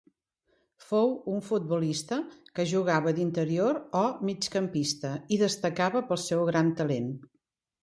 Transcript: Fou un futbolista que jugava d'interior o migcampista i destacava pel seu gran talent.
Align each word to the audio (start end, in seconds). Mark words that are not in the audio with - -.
Fou 0.85 1.11
un 1.33 1.43
futbolista 1.49 2.17
que 2.61 2.65
jugava 2.71 3.13
d'interior 3.19 3.79
o 4.01 4.03
migcampista 4.31 5.15
i 5.37 5.41
destacava 5.45 6.05
pel 6.11 6.23
seu 6.27 6.45
gran 6.53 6.75
talent. 6.83 7.17